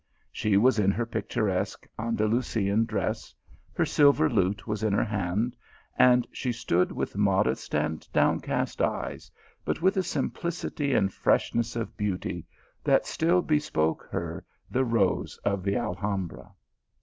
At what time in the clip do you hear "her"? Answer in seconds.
0.89-1.05, 3.75-3.85, 4.93-5.03, 14.09-14.43